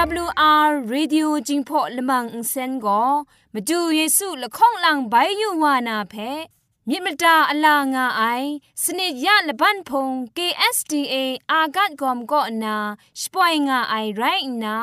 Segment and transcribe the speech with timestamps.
[0.00, 3.02] AWR Radio จิงพอลมังอินเซนก็
[3.52, 6.14] มาดูเยซูละข้องหลังใบยูวานาเพ
[6.88, 8.22] มิมตาอลางาไอ
[8.82, 11.14] สนิยะละบันพง KSTA
[11.50, 12.76] อากัดกอมก็นา
[13.20, 14.22] สปอยงาไอไร
[14.64, 14.76] นา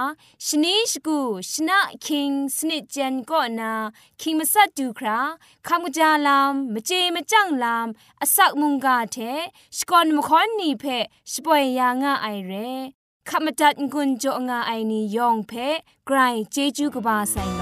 [0.45, 1.19] ชนิชกู
[1.51, 3.71] ชนะคิงสนิจันก็นา
[4.21, 5.19] คิงมาสัตดูครา
[5.67, 7.87] คำกจาลามมเจมจังลาม
[8.21, 9.17] อสักมุงกาเท
[9.77, 10.85] สกอนมคอนนีเพ
[11.31, 12.53] สปอยยางาไอเร
[13.31, 15.51] ขมจัดกุญจงาไอนียองเพ
[16.07, 16.17] ไกร
[16.51, 17.61] เจจูกบาไซโน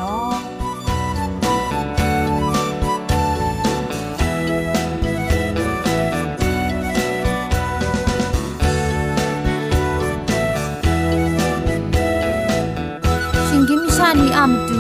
[13.48, 14.80] ชิงกิมชานีอัมตู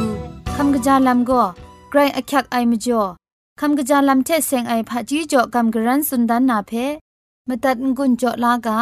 [0.55, 1.44] คำกระจาลัมก็
[1.92, 3.02] ไกรอักยักไอมจ่อ
[3.59, 6.72] คำกระจาลัมเทเซงไอผาจีจ่อคำกระรันสุนดันนาเพ
[7.47, 8.80] มตัดกุญจ่อลากา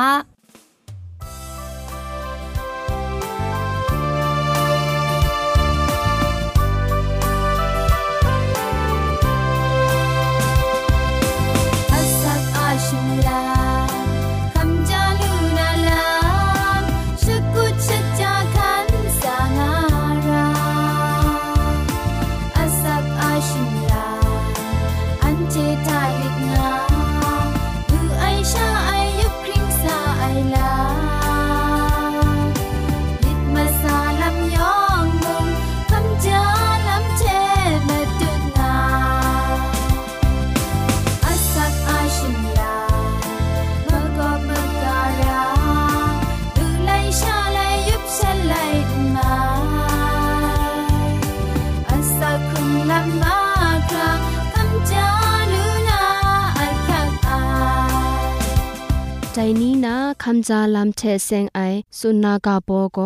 [60.52, 61.60] คำจาลำเทเซงไอ
[61.98, 62.98] สุนากาโปโก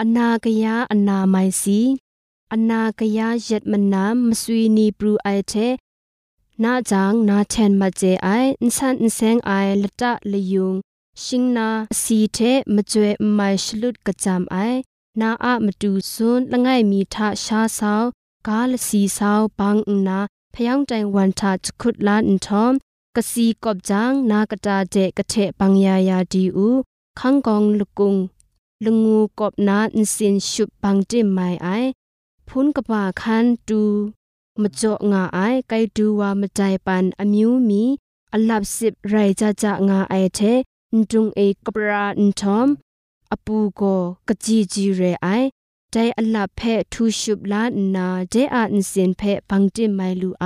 [0.00, 1.80] อนากยาอนาไมซี
[2.52, 5.54] อนากยาเย็ดมันนามมสวีนีปรูไอเท
[6.62, 8.28] นาจางนาเทนมาเจไอ
[8.62, 9.52] อินสันอินเซงไอ
[9.82, 10.74] ละตะละยุง
[11.22, 11.68] ชิงนา
[12.02, 12.38] สีเท
[12.74, 14.56] มจวยไม่ชลุดกะจามไอ
[15.20, 18.04] นาอะมาดูซุนละไงมีทาชาซาว
[18.48, 19.76] กาลสีซาวปัง
[20.08, 20.20] นา
[20.54, 22.72] พยองใจวันทาจุขุดลานอินทอม
[23.19, 26.67] กสีกอบจางนากตาเจกะเทปังยายาดีอู
[27.19, 28.15] ขังกองลุกุง
[28.85, 31.67] ลงูกอบนาอินสินชุบปังจิมไมไอ
[32.47, 33.81] พุนกปาคันตู
[34.61, 37.83] มจ่องาไอไกดูวามใจปันอมิวมี
[38.33, 40.39] อลับสิบไรจะจะงาไอเท
[40.95, 42.67] นจุงเอกปราอินทอม
[43.31, 43.81] อปูโก
[44.27, 45.27] กจีจีเรไอ
[45.91, 46.61] ใจอลับเพ
[46.93, 50.45] ทูชุบลานนาเจอาอินสินเพปังจิมไมลูไอ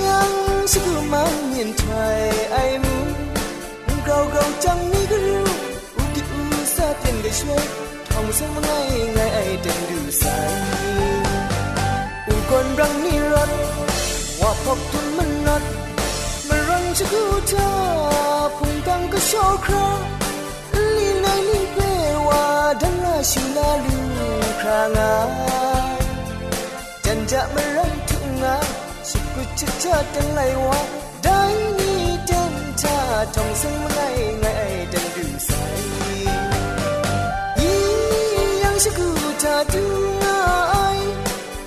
[0.04, 0.32] ยัง
[0.72, 1.84] สิกุมันยินไท
[2.18, 2.20] ย
[2.52, 2.94] ไอมู
[4.04, 5.48] เกาเกาจังนี่ก็รู้
[5.96, 6.40] อุกิอุ
[6.74, 7.64] ซาเตียนก็ช่วย
[8.12, 8.70] ทองเสียงมังไง
[9.14, 10.24] ไงไอเดินดูใส
[12.26, 13.50] อุกอนรังนี่รถ
[14.40, 15.62] ว่าพบทุนมันนัด
[16.48, 17.68] มันรังสิกุเธอ
[18.56, 19.88] พุงตังก็โชว์ครา
[21.48, 21.78] นิเก
[22.26, 22.44] ว่า
[22.82, 23.98] ดังลาชินาลู
[24.60, 25.12] ครางา
[27.04, 28.56] จันจะมารังทุงา
[29.10, 30.80] สุกุชะชะดังไลวา
[31.24, 31.40] ได้
[31.78, 32.98] นี้จันชา
[33.34, 33.98] ทองซึ่งไง
[34.40, 34.46] ไง
[34.92, 35.50] ดังดูใส
[37.60, 37.72] ยี
[38.62, 39.08] ยังชกู
[39.42, 39.84] ชาดู
[40.22, 40.42] งา
[40.96, 40.98] ย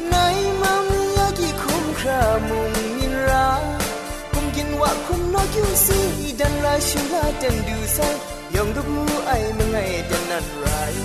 [0.07, 0.15] ไหน
[0.61, 0.87] มัม
[1.17, 3.47] ยากีคุมครามุงมินรา
[4.31, 5.99] คุมกินว่าคุมนอกยูซี
[6.39, 7.99] ดังลาชินาดังดูใส
[8.53, 10.95] 영두구 아이 멍아이 댄난 라이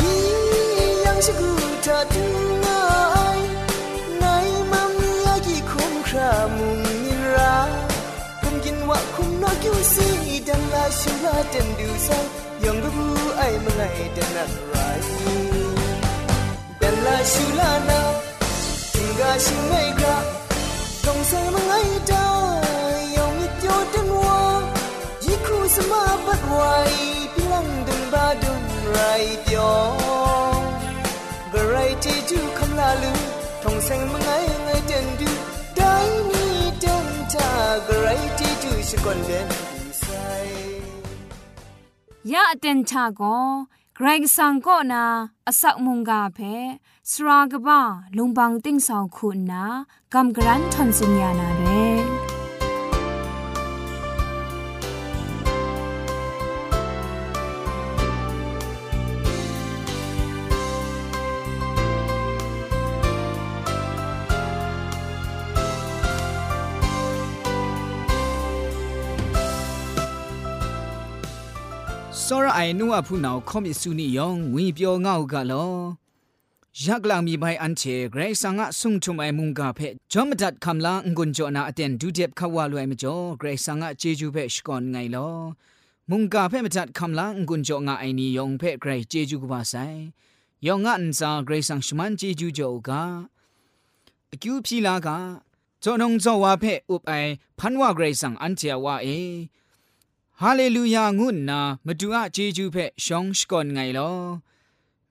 [0.00, 3.40] 이 양식구 다 둥아이
[4.18, 7.88] 나이 맘 이야기 콩크라 뭉니라
[8.40, 12.14] 금긴 와 콩나기 우시 댄라 신라 댄두사
[12.64, 15.00] 영두구 아이 멍아이 댄난 라이
[16.80, 18.20] 댄라 슈라나
[18.92, 20.22] 둥가 싱웨이가
[21.04, 22.60] 동생 멍아이 다
[23.14, 24.25] 영이 뛰어든
[25.75, 25.93] 什么
[26.25, 26.49] 不坏，
[27.33, 27.55] 比冷
[27.87, 28.45] 等吧等
[28.95, 28.97] 来
[29.47, 29.51] 掉。
[31.53, 33.05] 个来记住看那路，
[33.61, 34.31] 同生梦爱
[34.67, 35.21] 爱等住，
[35.77, 35.79] 带
[36.29, 36.33] 你
[36.83, 36.85] 等
[37.31, 37.35] 他，
[37.87, 38.07] 个来
[38.37, 40.03] 记住是关联比赛。
[42.31, 43.21] ยะอเตนชาโก
[43.95, 45.05] เกรกสังก็นา
[45.47, 46.39] อสักมุงกาเพ
[47.09, 47.81] สรากบ้า
[48.17, 49.63] ลุงบังติ้งสองคุณนา
[50.13, 51.65] กำกรันทนสุญญานาเร
[72.25, 75.75] စောရအိုင်နုအဖူနောင်ခေါမစ်စုနီယောင်ဝီပြောငောက်ကလော
[76.83, 79.79] ยักลังมีใบอันเชเกรซังะสุงทุมไอมุงกาเพ
[80.11, 85.29] จอมดัดคำลางกุนจอนาอเตนดูเจ็บขาวาลวยมจ่อเกรซังะเจจูเพชกอนไงลอ
[86.09, 89.73] มุงกาเพมดัดคำลางกุนจองะไอนียองเพเกรเจจูกบาไซ
[90.67, 93.03] ยองะอันซาเกรซังชมันเจจูจ่อกา
[94.31, 95.17] อคิวพีลากา
[95.83, 97.13] จอนงจอวาเพอุบไอ
[97.59, 99.07] พันวาเกรซังอันเจวาเอ
[100.41, 104.11] ฮาเลลูยางุนนามาดูอาเจจูเพชองสกอนไงลอ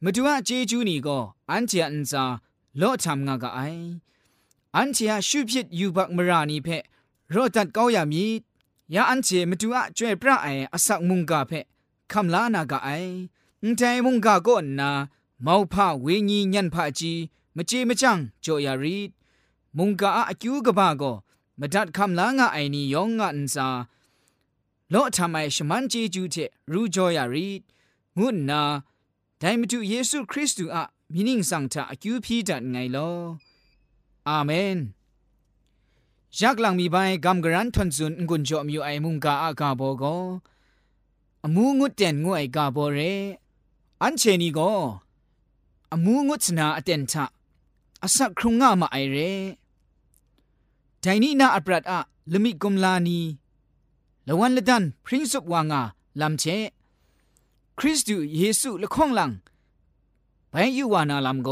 [0.04, 1.18] มาดูอาเจจูนี่ก็
[1.50, 2.24] อันเจียนซา
[2.78, 3.60] โลทำงากะไอ
[4.76, 6.68] อันเจียชุบยิดยูบักมรานีเพ
[7.34, 8.26] รอดัดเก้ายามี
[8.94, 11.52] ยาอันเจมาดูอาจวยพระไออสักมุงกาเพ
[12.12, 12.88] คำลานากะไอ
[13.62, 14.90] อุ้งใจมุงกาก็นา
[15.42, 17.12] เมาผ้าเวญียันผ้าจี
[17.56, 19.10] มาเจมาจังโจยารีด
[19.76, 20.80] มุงกาอาคิวกะบ
[24.92, 27.48] လော့ထမိုင်ရှမန်ဂျေဂျူးတဲ့ရူဂျော်ယာရီ
[28.18, 28.60] ငုနာ
[29.40, 30.78] ဒိုင်မတူယေရှုခရစ်တုအ
[31.14, 33.16] မိနင်းဆောင်တာအကျူဖြီးတတ်ငိုင်လော
[34.28, 34.76] အာမင်
[36.38, 40.04] ยักลังมีใบกำกรันทนซุนงุนจอมอยู่ไอมุงกาอากาโบโก
[41.44, 42.98] อมูงุดเต็นงวยกาโบเร
[44.02, 44.60] อันเชนีโก
[45.92, 47.24] อมูงุดสนาอเต็นทะ
[48.02, 49.16] อสักครุงงามาไอเร
[51.00, 52.00] ไดนี่นาอัปรัดอะ
[52.32, 53.20] ลมิกุมลานี
[54.27, 55.81] ละวันละดันพริ้งสุบวางา
[56.21, 56.43] ลำเช
[57.79, 59.31] คริสต์เยซูละข้องหลัง
[60.49, 61.49] ไปอยู่วานาลำโก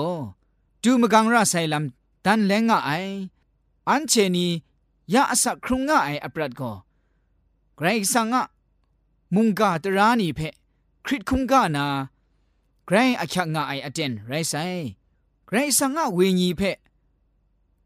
[0.84, 2.92] ดูมกังราไซลำดันแรงงาไอ
[3.90, 4.48] อันเชนี
[5.14, 6.62] ยาอสักครุงงาไออัปรัดโก
[7.78, 8.44] ไกรสังะ
[9.36, 10.40] มุงกาตรานีเพ
[11.06, 11.86] คริตคุงกานา
[12.86, 14.54] ไกรอคักงาไอเจนไรไซ
[15.48, 16.62] ไกรสังะเวญีเพ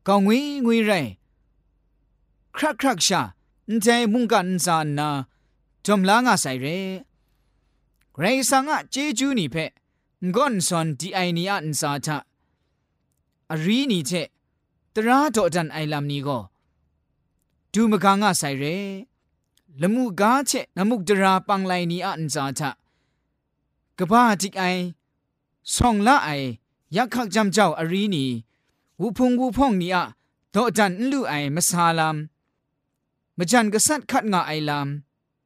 [0.08, 0.92] กองวิงวิไร
[2.56, 3.22] ครักครักชา
[3.72, 5.10] นใจมุงกันซานนา
[5.86, 6.68] จอมลางาใส่เร
[8.20, 9.56] เรซังะเจจูนี่เพ
[10.36, 12.18] งอนซอนดีไอนีอันซาทะ
[13.52, 14.12] อรีนี่เช
[14.94, 16.40] ตราโตดันไอลำนี้ก็
[17.72, 18.64] ดูมกางาใส่เร
[19.82, 22.70] ละมูกาเชนมุกดราปังไลนี่อันซาทะ
[23.98, 24.64] กบ้าจิกไอ
[25.74, 26.30] ส่องละไอ
[26.96, 28.30] ยักขักจำเจ้าอรีนี่
[29.00, 30.04] วูพุงวูพ่องนี่อะ
[30.52, 32.10] โตดันลูไอมาซาลา
[33.40, 34.88] มจันกษัตริย์ขัดงาไอลาม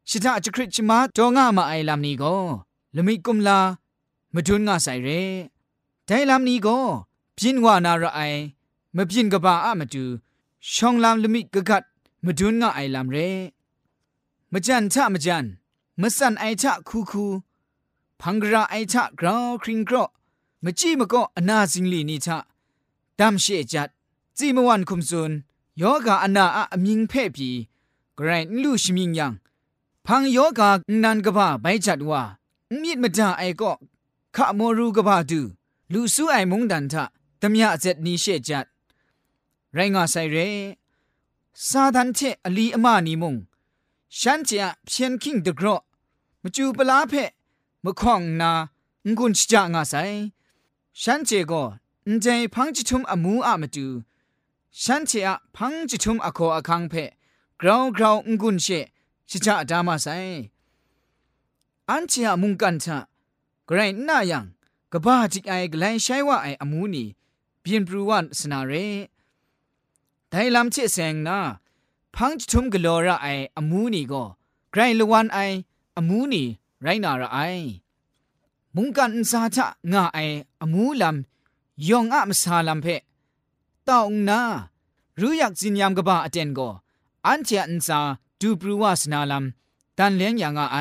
[0.10, 2.36] ชิตาจคริตชิมาตองามาไอลามนี้ก็
[2.96, 3.60] ละมีกุมลา
[4.34, 5.10] มาดุนงาใส่เร
[6.06, 6.78] แต่ลามนี้ก็
[7.38, 8.20] พินวานาระไอ
[8.96, 10.06] มาพินกบาอามาดู
[10.74, 11.84] ช่องลามละมีกกัด
[12.26, 13.18] มาดุนงาไอลามเร
[14.52, 15.46] มจันท่ะมจัน
[16.02, 17.26] มสันไอท่าคูคู
[18.22, 20.04] พังกระไอท่ากราวคริงกรอ
[20.64, 22.38] มาจีมาก็อนาสิงลีนี่ทะ
[23.20, 23.90] ดมเชจัด
[24.38, 25.32] จีมวันคุมซุน
[25.82, 27.52] ยอกาอนาอะมิงเพ่ปี
[28.20, 29.34] กรนลูชมิงยัง
[30.06, 32.22] พังโยกากนันกบ้าไปจัดว่า
[32.82, 33.72] มีดมาจ่าไอก็
[34.36, 35.42] ขะโมรูกบ้าดู
[35.94, 37.04] ลูสู้ไอมงดันทะ
[37.42, 38.66] ตมยาเจ็ดนี้เชจัด
[39.74, 40.38] ไรงาไซเร
[41.68, 43.36] ซาดันเชอลีอมานีมง
[44.20, 45.76] ฉันจะเพียนคิงตะกรอ
[46.42, 47.30] มาจูปลาเพะ
[47.84, 48.52] มาข้องนา
[49.18, 49.94] งุนชจางาไซ
[51.02, 51.64] ฉันเจก็
[52.22, 53.88] ใจพังจิทุมอมูอามาดู
[54.82, 57.12] ฉันเจอะพังจิทุมอโคอะคังเพะ
[57.64, 58.68] กราวกราวงุนเช
[59.30, 60.08] ชิจาดามาไซ
[61.90, 62.98] อันเชียมุงกันชะ
[63.70, 64.46] กรายนายัง
[64.92, 67.04] กบ้าจิกไอกลายใช้ว่าไออมูนี
[67.62, 68.74] เปียนปรูวันสนาเร
[70.30, 71.40] ไดลำเชเซงนา
[72.16, 73.28] พังจุมกลอระไอ
[73.58, 74.24] อมูนีก็
[74.72, 75.40] ไกรลวันไอ
[75.98, 76.44] อมูนี
[76.84, 77.40] ไรนาระไอ
[78.76, 80.20] มุงกันซาชะงาไอ
[80.62, 81.16] อมูลัม
[81.88, 82.88] ยองอะมซาลัมเพ
[83.88, 84.40] ตองนา
[85.20, 86.70] รู้อยากจินยามกบ้าอเจนก็
[87.28, 88.00] อันเชียอันซา
[88.40, 89.46] ดูปรูวาสนาลัม
[89.98, 90.78] ดันเลี้ยงอย่างไอ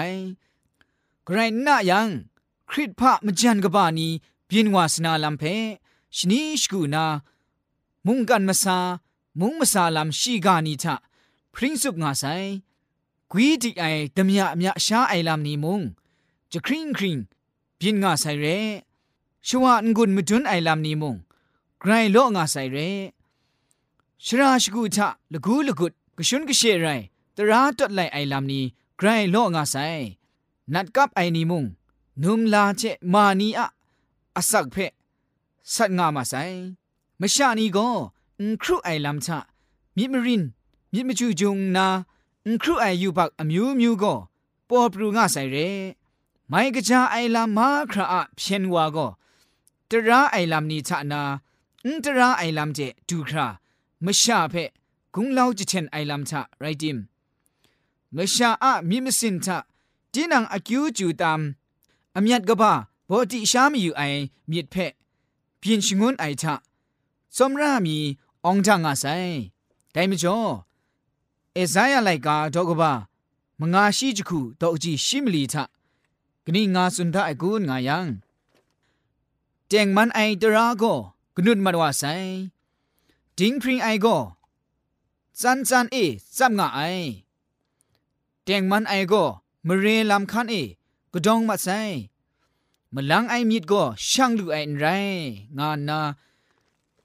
[1.24, 2.08] ไกรน่ายัง
[2.70, 4.08] คริตพะมจันกบานี
[4.48, 5.42] บินวาสนาลัมเพ
[6.16, 7.06] ชนีสกูนา
[8.06, 8.78] มุงกันมาซา
[9.40, 10.94] มุงมาซาลัมชีกานีทะ
[11.54, 12.24] พริ้งสุกงาไซ
[13.30, 13.84] กวีดิไอ
[14.16, 15.80] ดมยะมยะชาไอลัมนีมุง
[16.52, 17.16] จะคริงคริง
[17.78, 18.46] บินงาไซเร
[19.46, 21.16] ชวานกุนมดุนไอลัมนีมุง
[21.80, 22.78] ไกรโลงาไซเร
[24.24, 26.88] ชราชกูทะละกูละกุด กชุนกเชไร
[27.36, 28.64] ตราตดไลไอลำนี้
[28.98, 29.76] ไกรโลงาไซ
[30.74, 31.64] นัดกับไอนิมุง
[32.22, 33.66] นุมลาเจมานีอะ
[34.36, 34.76] อสักเพ
[35.74, 36.34] สัตงามาไซ
[37.20, 37.88] มชานีก็
[38.40, 39.38] อุครุไอลำชะ
[39.96, 40.42] มิมริน
[40.92, 41.86] มิมจูจุงนา
[42.46, 44.14] อุครุไอยูบักอมิวมิวก็
[44.68, 45.56] ปอปรูงาไซเร
[46.48, 49.06] ไม่กะจาไอลำมาคราอเพียนวาก็
[49.90, 51.22] ตราไอลำนี้ชะนา
[51.86, 53.46] อุตราไอลำเจดูครา
[54.04, 54.54] มชาเพ
[55.14, 56.98] กุงเล่าจิเชนไอลัมชะไรดิม
[58.12, 59.58] เมชาอะมิมสินชะ
[60.12, 61.40] ตีนังอากิวจูตาม
[62.16, 62.72] อเมียดกบ้า
[63.08, 64.02] บอติชามีอยู่ไอ
[64.50, 64.92] มีดเพะ
[65.58, 66.54] เพียนชงุนไอชะ
[67.36, 67.96] สมรามี
[68.46, 69.24] องจังอาศัย
[69.92, 70.38] ได้มจ่อ
[71.54, 72.92] เอซายาไลกาดอกบ้า
[73.60, 75.64] มงาชีจคูดอกจีชิมลีชะ
[76.44, 78.06] กนี่งาสุนทาไอกูนงายัง
[79.68, 80.84] เจงมันไอตราโก
[81.36, 82.02] กนุดมารวาไซ
[83.38, 84.06] ดิงพริงไอโก
[88.48, 89.24] ยงมันไอก็
[89.66, 90.56] มเรลำคันเอ
[91.12, 91.80] กระดองมาใส่
[92.94, 94.86] มลังไอมีดก็ช่างลูไอไร
[95.58, 96.00] งานนา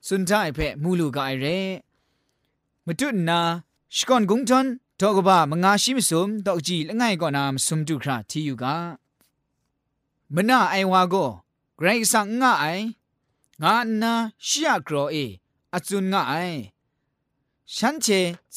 [0.08, 1.46] สุนทายเพะมูลูกไอเร
[2.86, 3.40] มาตุนนา
[3.96, 4.66] สกอนกุงทน
[5.00, 8.76] ทอกบ้ามงาชิมสุมดอกจีละไงก็นามสุมจุคราที่อยู่กา
[10.34, 11.26] มนาไอวาก็
[11.78, 12.66] ไกรสังงาไอ
[13.62, 14.14] งานนา
[14.48, 15.16] ชิยกรอเอ
[15.74, 16.36] อจุนงาไอ
[17.74, 18.08] ฉันเช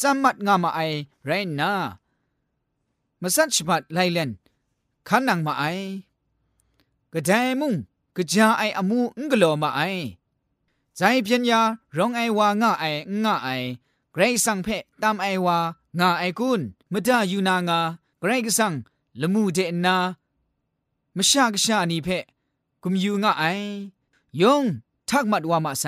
[0.01, 0.81] จัมมัดงามาไอ
[1.25, 1.71] ไรนา
[3.21, 4.31] มาสัตชบัดไลเลน
[5.09, 5.65] ขันนังมาไอ
[7.13, 7.75] กระจายมุง
[8.17, 9.81] กระจาไออมูงกโลมาไอ
[10.97, 11.61] ใจเพียนยา
[11.97, 12.85] ร้องไอวางาไอ
[13.25, 13.49] งาไอ
[14.13, 14.69] เกรซังเพ
[15.03, 15.59] ตามไอวา
[15.99, 16.61] งาไอกุน
[16.93, 17.81] มดายูนางา
[18.21, 18.73] เกรกซัง
[19.21, 19.97] ละมูเจนนา
[21.17, 22.09] มชากชานีเพ
[22.83, 23.45] กุมยูงาไอ
[24.41, 24.65] ยง
[25.09, 25.85] ทักมัดวามาไซ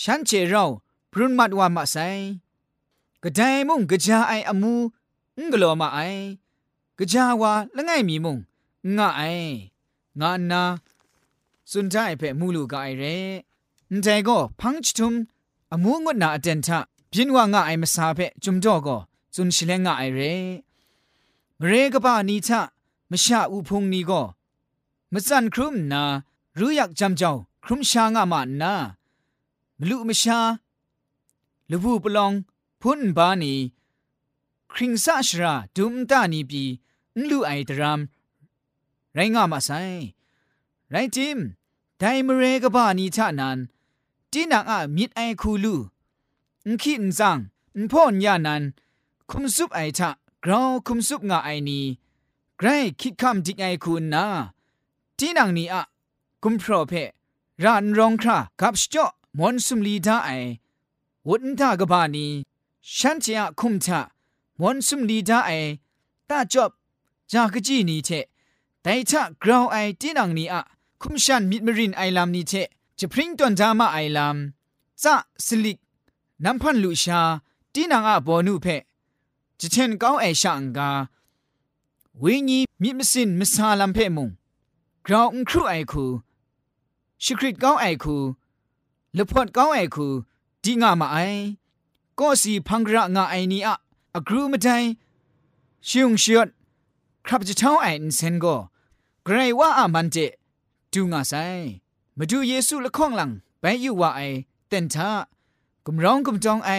[0.00, 0.64] ฉันเจเรา
[1.18, 1.96] รุนมัดว่ามาไซ
[3.22, 4.74] กระจายมุงกระจาไออมู
[5.38, 5.98] งกลัวมาไอ
[6.98, 8.36] กะจาว่าละไงมีมุง
[8.96, 9.22] งะไอ
[10.20, 10.62] งานา
[11.70, 13.04] สุนใจเพ่มูลูกไอเร
[13.92, 15.14] นใจก็พังชทุม
[15.72, 16.78] อมูงดนาอเดนทะ
[17.10, 18.96] พินว่างะไอมาซาเพ่จุมจ่อก็
[19.34, 20.20] จุนชิเลงะไอเร
[21.60, 22.60] มเรกบ้านีทะ
[23.10, 24.22] มชาอุพงนี้ก็
[25.12, 26.02] มจันครุมนา
[26.58, 27.32] รู้อยากจำเจ้า
[27.64, 28.74] ครุมชางะมานา
[29.78, 30.38] มลุมชา
[31.70, 32.32] ลูบูปลอง
[32.80, 33.54] พุนบานี
[34.72, 36.64] คริงซาชราดุมตานีปี
[37.18, 38.00] นลูไอดราม
[39.14, 39.70] ไรงามาไซ
[40.90, 41.38] ไรจิม
[41.98, 43.58] ไดมเรกบานีชะนัน
[44.32, 45.76] จีนังอะมิดไอคูลู
[46.68, 47.38] นคินซัง
[47.78, 48.62] นพ่อนยานัน
[49.30, 50.10] คุมซุปไอทะ
[50.44, 51.80] กราวคุมซุปงาไอนี
[52.58, 52.68] ไกร
[53.00, 54.26] คิดคำดิกไอคูนา
[55.18, 55.82] จีนังนีอะ
[56.42, 56.92] กุมพรอเพ
[57.64, 59.06] รานรองครากับชจ่อ
[59.38, 60.30] มอนสุมลีดาไอ
[61.28, 62.26] วุนทากบานี
[62.96, 64.00] ฉันจะคุมทะ
[64.60, 65.50] มวนสุมลีดาไอ
[66.28, 66.70] ตาจบ
[67.32, 68.10] จากจีนีเท
[68.82, 70.62] แต่ถ้ากราวไอที่นังนี้อะ
[71.02, 72.52] คุมชันมิดมรินไอลามนี้เท
[72.98, 74.36] จะพริ้งตอนดามาไอลาม
[75.02, 75.14] จะ
[75.46, 75.78] สลิก
[76.44, 77.20] น้ำพันลุชา
[77.72, 78.66] ที่นังอะบอนูเพ
[79.60, 80.90] จะเช่นก้าไอช่างกา
[82.22, 84.28] วิญญีมิดมสินมิสาลัมเพมุง
[85.06, 86.04] กราวอุ้งครูไอคู
[87.22, 88.16] ชิคริตก้าไอคู
[89.14, 90.08] เลพอดก้าไอคู
[90.66, 91.18] ดีงามาไอ
[92.18, 93.76] ก็สีพังกระงาไอนี้อะ
[94.14, 94.68] อกรูมาได
[95.88, 96.48] ชิงเชิด
[97.26, 98.46] ครับจะเท่าไอน์เซนโก
[99.24, 100.16] ไกรว่าอามันเจ
[100.92, 101.34] ดูงาไซ
[102.16, 103.30] มาดูเยซูละข้องหลัง
[103.60, 104.20] ไปอยู่ว่าไอ
[104.68, 105.10] เต็นท่า
[105.84, 106.70] กุมร้องกุมจองไอ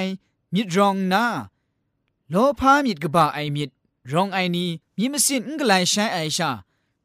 [0.54, 1.26] มิดรองนา
[2.30, 3.70] โลพามิดกบะไอมิด
[4.12, 6.50] รองไอนี้มีมสินกลยใช้ไอชา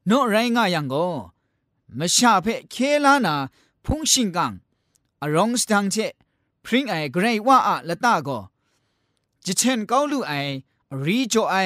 [0.07, 0.95] โนไรง่ายังโก
[1.99, 2.75] มชาเพเค
[3.05, 3.35] ลานา
[3.85, 4.53] พุงชิงกัง
[5.23, 5.97] อรองสตังเจ
[6.65, 8.29] พริ้งไอเกรว่าอะละตาโก
[9.45, 10.33] จิเชนเกาลูไอ
[11.05, 11.57] รีโจไอ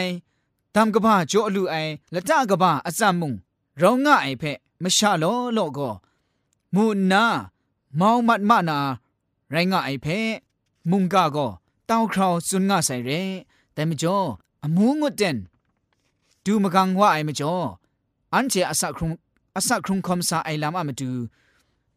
[0.74, 1.74] ตามกบ้าโจลูไอ
[2.14, 3.32] ละตากบ้าอาจามุง
[3.78, 4.44] เราง่าไอเพ
[4.82, 5.24] มชาโล
[5.54, 5.78] โลโก
[6.74, 7.24] มูนา
[7.96, 8.78] เมามัดมานา
[9.50, 10.06] ไรง่าไอเพ
[10.90, 11.38] มุงกาโก
[11.88, 13.10] ต้าคราวสุนง่าใส่เร
[13.72, 14.16] แต่มจ่อ
[14.62, 15.36] อมูงดเดน
[16.44, 17.54] ดูมกังว่าไอมจ่อ
[18.32, 19.12] อันเจอสักครุง
[19.56, 21.10] อสักครุงคอมซาไอลามอะมาดู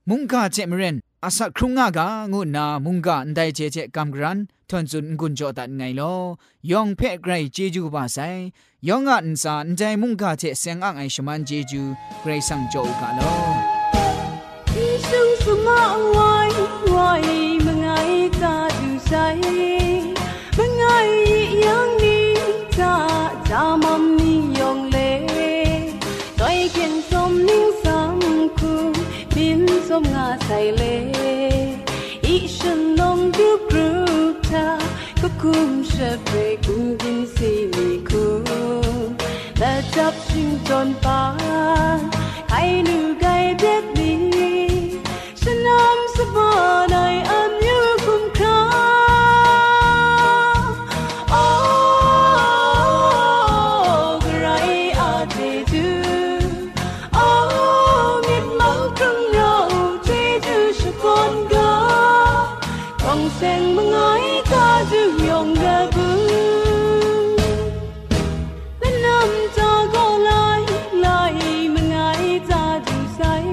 [0.10, 6.15] มุงกาเจมเรน อาศักครุงงากางูนามุงกาอันไดเจเจกัมกรันทวนจุนกุนจอตัดไงลอ
[6.71, 8.19] ยองเพ่ไกรเจจูบาไซ
[8.89, 11.83] ยองอันซาอันใจมุงกาเจเซงอังไอชมันเจจู
[12.21, 13.75] ไกรสังโจกาลอ
[14.77, 16.51] 一生什么爱
[16.97, 19.78] 爱梦爱咋就在，
[29.90, 31.10] Bin som nga sai le.
[35.44, 36.32] คุมเชเป
[36.66, 38.26] กูบินสีมีคู
[39.60, 41.24] และจับชิงจนปา
[41.98, 42.00] น
[42.50, 43.26] ใครหนูไก
[43.60, 44.16] เด็ดดี
[45.42, 46.96] ฉันน้ำสบายใน
[47.32, 47.34] อ
[63.40, 65.98] 成不爱家就用个不。
[68.80, 70.62] bên năm cho cô lại
[70.94, 71.34] lại
[71.70, 73.44] mà ngại ra dù say.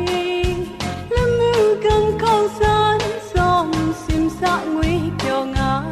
[1.11, 2.99] Lâm mưu cầm câu san
[3.35, 3.73] xong
[4.09, 5.83] sim xa nguy kiều ngã.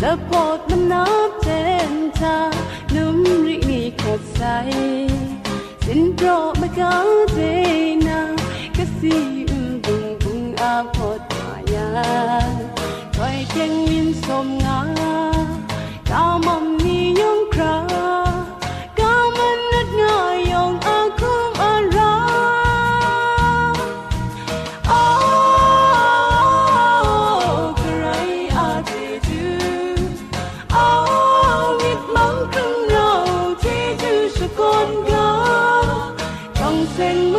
[0.00, 2.50] Giờ bột bên nắp trên ta
[2.96, 4.72] núm rị ni khát say.
[5.80, 7.04] Xin pro mà cao
[13.59, 14.79] toi keng min som nga
[16.09, 17.75] ka mom ni yong kra
[18.99, 20.15] ka man nat nga
[20.51, 22.13] yong a kum a ra
[24.99, 25.15] oh
[27.81, 28.31] krai
[28.65, 29.43] a te tu
[30.83, 33.09] oh mit mang krung lo
[33.63, 35.25] te tu sa kon ga
[36.57, 36.69] กา
[37.33, 37.35] บ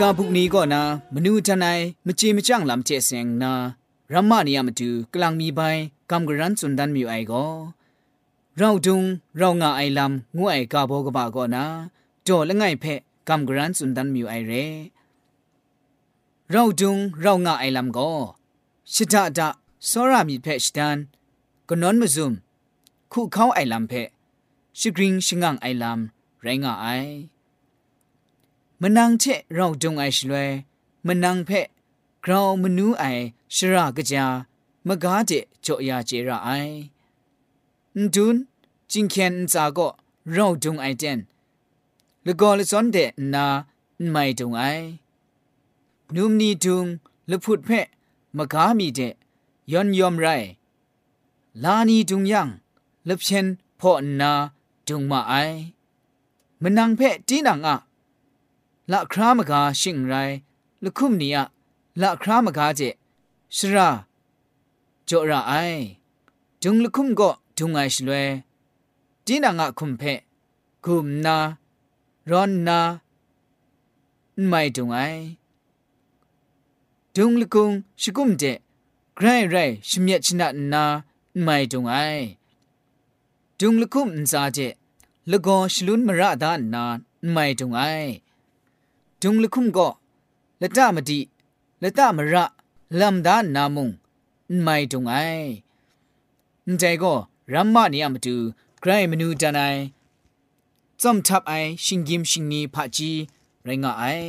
[0.00, 0.02] ก
[0.36, 0.82] นี้ก็นา
[1.14, 3.52] มนูทนายมจีมจังลำเจเซงนา
[4.12, 5.60] รัมมานียามตูกลางมีใบ
[6.10, 7.46] กำกรันสุนดันมีไอก็
[8.56, 9.02] เราดุง
[9.36, 11.64] เรางาไอลำงูไอกาโบกบาก็นา
[12.26, 14.52] จอละไงเพะกำกรันสุนดันมีไอเร
[16.50, 18.10] เราดุงเรางาไอลำก็
[18.92, 19.48] ชิดาดา
[19.88, 20.96] สรามีเพะชดัน
[21.68, 22.32] ก็นอนมาซุม
[23.12, 24.08] คู่เขาไอลำเพะ
[24.78, 26.86] ชิกริงชิงังไอลำไรงาไอ
[28.82, 30.48] มนังเชเราจงไอชลวย
[31.06, 31.66] มนังเพะ
[32.24, 33.04] กราวมนูไอ
[33.54, 34.26] ชรากะจา
[34.86, 35.30] มกาเจ
[35.64, 36.50] จ่อยาเจระไอ
[38.14, 38.36] ดุน
[38.90, 39.88] จิงเคนจาก็
[40.32, 41.18] เราจงไอเจน
[42.26, 42.96] ละกอละซอนเด
[43.34, 43.46] นา
[44.10, 44.62] ไม่จงไอ
[46.14, 46.86] นุมนีดุง
[47.30, 47.86] ละพุดเพะ
[48.36, 49.00] มกามีเจ
[49.72, 50.26] ยอนยอมไร
[51.62, 52.48] ลานีดุงยัง
[53.08, 53.46] ละเชน
[53.80, 54.30] พ่อนา
[54.86, 55.34] ดุงมาไอ
[56.62, 57.76] มนังเพะจีนังอะ
[58.92, 60.14] ละครามกาชิงไร
[60.84, 61.44] ละคุมนีอะ
[62.00, 62.80] ละครามกาเจ
[63.56, 63.88] สระ
[65.08, 65.52] จอระไอ
[66.62, 68.26] จุงละคุมก็จุงไอชลวย
[69.26, 70.02] จีนังอะคุมเพ
[70.84, 71.36] กุมนา
[72.30, 72.78] รอนนา
[74.48, 74.98] ไม่จุงไอ
[77.16, 77.70] จุงละคุง
[78.00, 78.44] ชกุมเจ
[79.16, 79.56] ไกรไร
[79.88, 80.84] ชเมียชนะนา
[81.42, 81.94] ไม่จุงไอ
[83.60, 84.58] จุงละคุมนซาเจ
[85.30, 86.84] ละกอชลุนมระดานนา
[87.30, 87.82] ไม่จุงไอ
[89.22, 89.92] ဒုံလခုမ်ကော
[90.60, 91.18] လတမတိ
[91.82, 92.34] လတမရ
[92.98, 93.88] လမ်ဒါနာမုံ
[94.66, 95.48] မိုင်တုံအိုင်
[96.80, 97.18] ညေကော
[97.52, 98.34] ရမ္မနေယမတူ
[98.82, 99.80] ဂရိုင်းမနူတန်နိုင်
[101.02, 103.20] ဇုံတပ်အိုင်ရှင်ဂင်ရှင်နီဖာကြီး
[103.66, 104.26] ရိုင်းငါအိုင်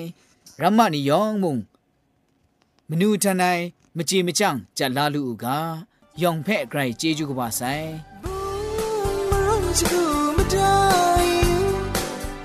[0.61, 1.55] ရမ္မနီယောင်မုံ
[2.89, 3.63] မနူတန်နိုင်
[3.97, 5.45] မကြည်မကြန့်ကြလာလူက
[6.21, 7.89] ယောင်ဖဲ့ဂရိုင်းကျေကျူကပါဆိုင်
[9.29, 10.01] မရုံးချူ
[10.35, 10.77] မတို
[11.21, 11.45] င်း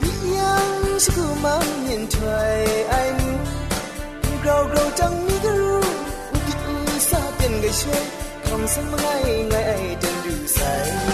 [0.00, 0.52] ဒီယံ
[1.04, 1.46] ချူမ
[1.94, 5.56] ยองเพ่ไกรเจจู
[6.32, 6.76] กบา
[7.06, 7.10] ไซ
[7.80, 7.96] ชิ
[8.46, 8.54] กู
[8.90, 9.14] ไม่
[9.50, 11.13] ไ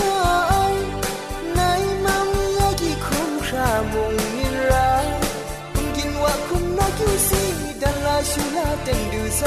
[8.31, 9.41] ชูลาเต็นดูใส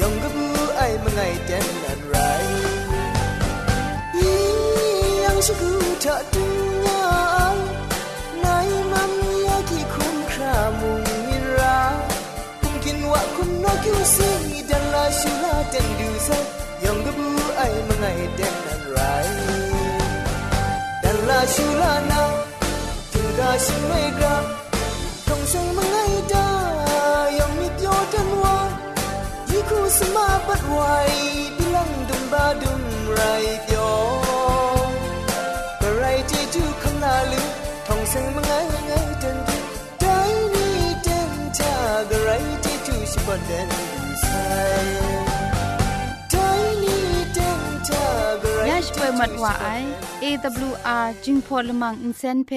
[0.00, 2.16] ยองกบูไอมังไงเต็นนันไร
[5.24, 6.46] ยังชิกูเธอดู
[6.84, 7.04] ว่า
[8.40, 8.46] ใน
[8.92, 9.12] มัม
[9.46, 11.78] ยากีคุ้มครามุงนิรา
[12.60, 14.30] คุมกินว่าคุมนักยูซี
[14.70, 16.28] ดันลาชูลาเต็นดูใส
[16.84, 19.00] ยองกบูไอมังไงเต็นนันไร
[21.04, 22.22] dan la shulana
[23.12, 24.36] tunga shimai gra
[25.26, 25.93] tong sang mangai da
[29.94, 32.82] yi ku sama pat wai bilang dum ba dum
[33.18, 33.86] rai pyo
[36.00, 37.42] rai ti tu kham na lu
[37.86, 39.56] tong sang mangai ngai dan du
[40.02, 40.66] dai ni
[41.06, 41.72] den ta
[42.10, 43.70] ga rai ti tu shi pa den
[44.22, 44.82] sai
[46.32, 46.96] dai ni
[47.36, 48.02] den ta
[48.42, 49.68] ga rai ยาชเปมัดว่าไอ
[50.22, 52.52] AWR จิงพอลมังอินเซนเพ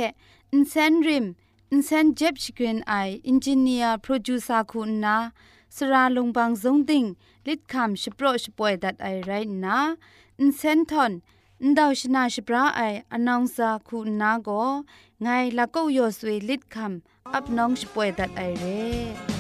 [5.76, 7.06] สราลงบางสงดิ่ง
[7.48, 9.32] ลิดคำชโปรชป่วยดัดไอไร
[9.66, 9.80] นะ
[10.40, 11.12] อินเซนทอน
[11.62, 12.82] อินดาวชนาชปราไอ
[13.14, 14.50] อนองซาคุณนาโก
[15.22, 15.28] ไง
[15.58, 19.37] ละก็ยอสวยลิดคำอับน้องชป่วยดัดไอเร่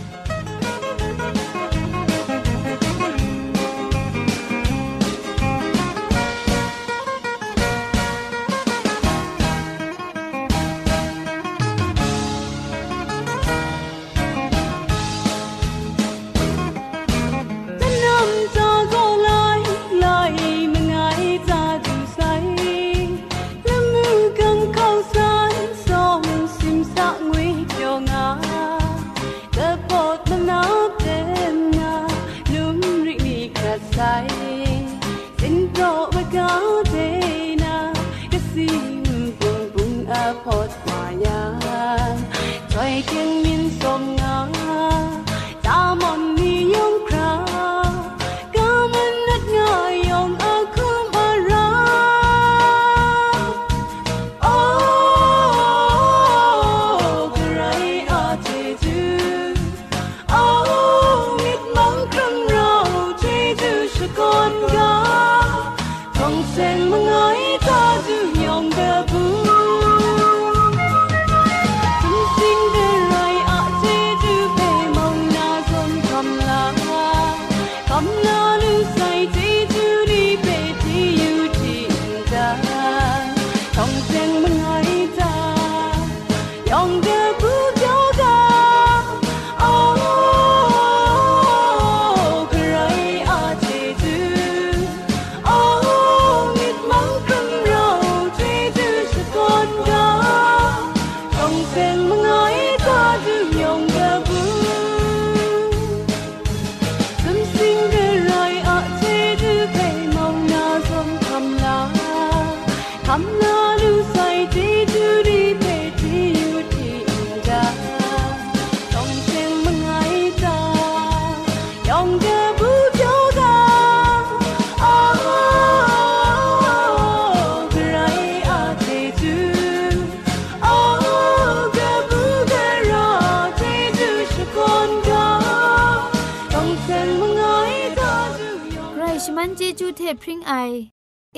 [33.97, 34.46] ni ka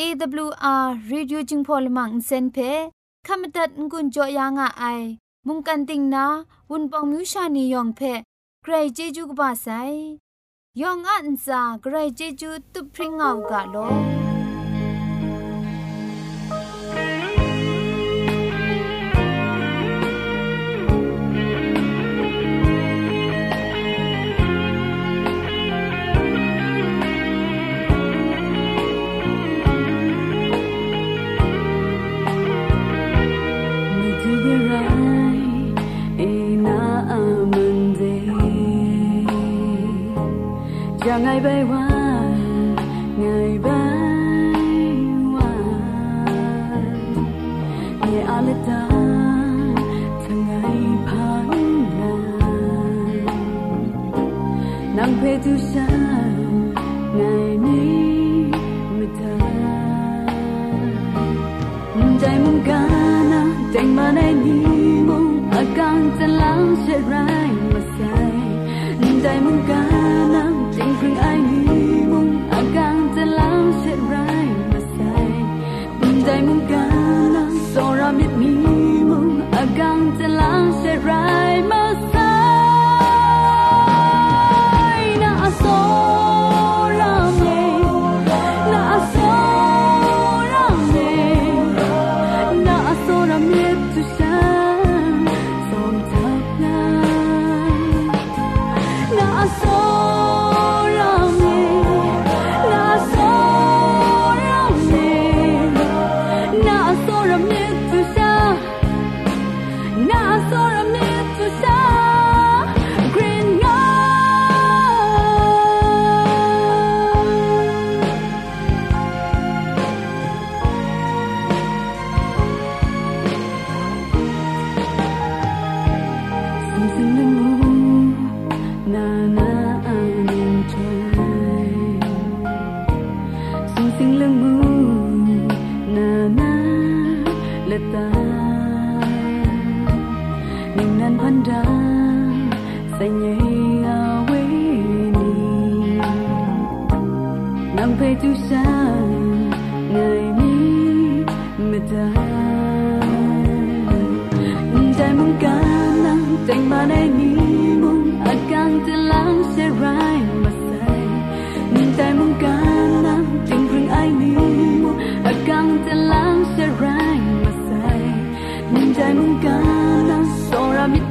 [0.02, 2.58] AWR Radio จึงพอลมังเซนเพ
[3.28, 5.02] ขมตัดงุนจอยางอ้าย
[5.48, 6.26] มุงกันติงนา
[6.70, 8.02] วุนปองมิวชานียองเพ
[8.64, 9.68] ใครเจจูกบาไซ
[10.82, 13.76] ยองอันซาใครเจจูตุพริงเอากาโล
[54.99, 55.85] 能陪独山，
[57.17, 57.21] 爱
[57.63, 57.67] 你
[58.99, 59.21] 没得，
[62.19, 62.69] 在梦干
[63.31, 63.33] 那，
[63.73, 64.47] 在马内你
[65.03, 67.13] 梦，阿刚在浪些来
[67.73, 67.99] 马赛，
[69.23, 69.88] 在梦干那。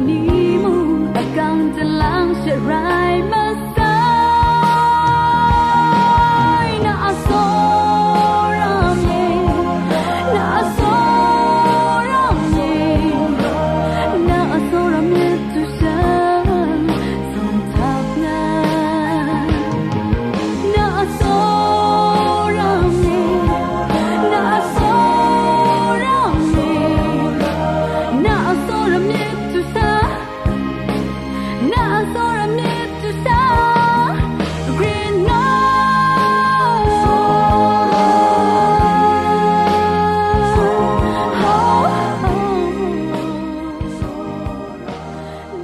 [0.07, 3.68] dirimu akan telang serai masa